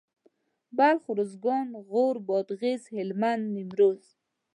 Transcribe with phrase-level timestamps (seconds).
[0.77, 4.03] بلخ اروزګان غور بادغيس هلمند نيمروز